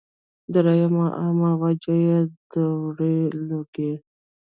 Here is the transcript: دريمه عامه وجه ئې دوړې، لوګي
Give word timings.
دريمه 0.53 1.05
عامه 1.19 1.51
وجه 1.61 1.93
ئې 2.07 2.17
دوړې، 2.51 3.17
لوګي 3.47 3.93